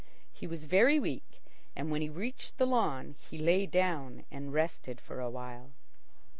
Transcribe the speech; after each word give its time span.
He 0.33 0.47
was 0.47 0.65
very 0.65 0.99
weak, 0.99 1.43
and 1.75 1.91
when 1.91 2.01
he 2.01 2.09
reached 2.09 2.57
the 2.57 2.65
lawn 2.65 3.13
he 3.19 3.37
lay 3.37 3.67
down 3.67 4.25
and 4.31 4.51
rested 4.51 4.99
for 4.99 5.19
a 5.19 5.29
while. 5.29 5.73